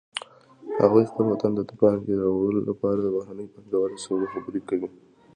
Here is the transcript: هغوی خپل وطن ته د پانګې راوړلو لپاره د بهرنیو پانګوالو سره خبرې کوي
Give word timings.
هغوی 0.81 1.03
خپل 1.11 1.25
وطن 1.27 1.51
ته 1.57 1.61
د 1.65 1.71
پانګې 1.79 2.13
راوړلو 2.23 2.61
لپاره 2.69 2.99
د 3.01 3.07
بهرنیو 3.15 3.53
پانګوالو 3.53 4.03
سره 4.05 4.31
خبرې 4.33 4.61
کوي 4.69 4.89